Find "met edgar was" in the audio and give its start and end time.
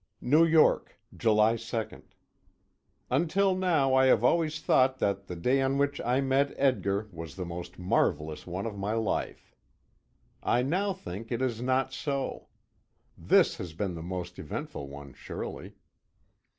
6.21-7.35